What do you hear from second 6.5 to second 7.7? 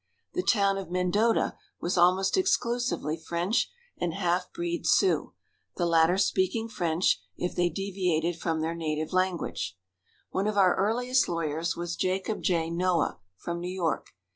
French if they